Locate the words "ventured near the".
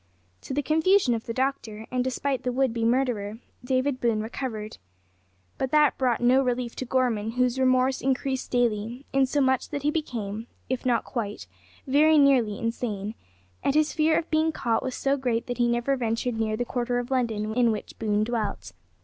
15.95-16.65